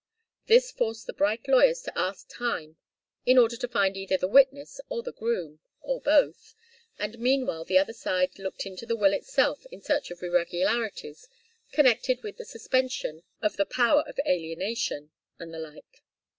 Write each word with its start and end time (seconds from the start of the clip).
This 0.47 0.71
forced 0.71 1.05
the 1.05 1.13
Bright 1.13 1.47
lawyers 1.47 1.83
to 1.83 1.95
ask 1.95 2.27
time 2.27 2.77
in 3.23 3.37
order 3.37 3.55
to 3.55 3.67
find 3.67 3.95
either 3.95 4.17
the 4.17 4.27
witness 4.27 4.81
or 4.89 5.03
the 5.03 5.11
groom, 5.13 5.59
or 5.83 6.01
both, 6.01 6.55
and 6.97 7.19
meanwhile 7.19 7.63
the 7.65 7.77
other 7.77 7.93
side 7.93 8.39
looked 8.39 8.65
into 8.65 8.87
the 8.87 8.95
will 8.95 9.13
itself 9.13 9.63
in 9.71 9.79
search 9.79 10.09
of 10.09 10.23
irregularities 10.23 11.27
connected 11.71 12.23
with 12.23 12.37
the 12.37 12.45
suspension 12.45 13.21
of 13.43 13.57
the 13.57 13.65
power 13.67 14.03
of 14.07 14.19
alienation, 14.25 15.11
and 15.37 15.53
the 15.53 15.59
like. 15.59 16.01